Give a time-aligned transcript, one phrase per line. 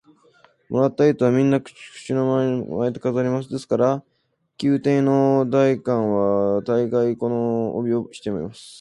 [0.67, 3.49] もらった糸は、みんな腰のまわりに巻いて飾ります。
[3.51, 4.03] ですから、
[4.61, 8.69] 宮廷の大官は大がい、この帯をしています。